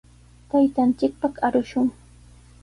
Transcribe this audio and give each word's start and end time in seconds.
Taytanchikpaq 0.53 1.35
arushun. 1.47 1.87